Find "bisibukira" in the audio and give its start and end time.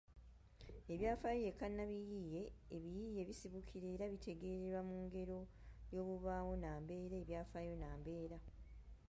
3.29-3.85